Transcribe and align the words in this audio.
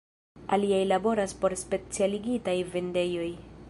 Aliaj 0.55 0.79
laboras 0.93 1.37
por 1.43 1.57
specialigitaj 1.65 2.61
vendejoj. 2.77 3.33